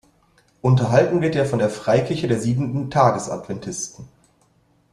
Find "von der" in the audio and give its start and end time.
1.45-1.69